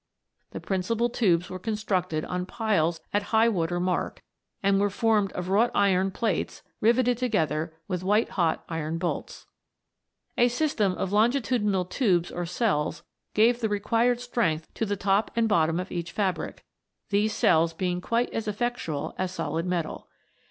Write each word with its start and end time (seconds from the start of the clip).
The 0.49 0.59
principal 0.59 1.11
tubes 1.11 1.47
were 1.51 1.59
constructed 1.59 2.25
on 2.25 2.47
piles 2.47 3.01
at 3.13 3.21
high 3.29 3.49
water 3.49 3.79
mark, 3.79 4.23
and 4.63 4.79
were 4.81 4.89
formed 4.89 5.31
of 5.33 5.47
wrought 5.49 5.69
iron 5.75 6.09
plates 6.09 6.63
riveted 6.79 7.19
together 7.19 7.75
with 7.87 8.03
white 8.03 8.29
hot 8.29 8.63
iron 8.67 8.97
bolts. 8.97 9.45
A 10.39 10.47
system 10.47 10.93
of 10.93 11.11
longitudinal 11.13 11.85
tubes 11.85 12.31
or 12.31 12.47
cells 12.47 13.03
gave 13.35 13.59
the 13.61 13.69
required 13.69 14.19
strength 14.19 14.73
to 14.73 14.87
the 14.87 14.97
top 14.97 15.29
and 15.35 15.47
bottom 15.47 15.79
of 15.79 15.91
each 15.91 16.11
fabric, 16.13 16.65
these 17.11 17.31
cells 17.31 17.71
being 17.71 18.01
quite 18.01 18.33
as 18.33 18.47
effectual 18.47 19.13
as 19.19 19.31
solid 19.31 19.67
metal. 19.67 20.07